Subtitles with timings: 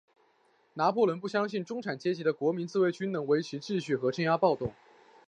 [0.73, 4.73] 拿破仑不相信中产阶级的国民自卫军能够维持秩序和镇压暴动。